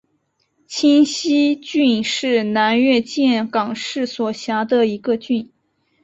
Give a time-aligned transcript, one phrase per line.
[0.65, 3.05] 清溪郡是越南岘
[3.51, 5.51] 港市所辖的一个郡。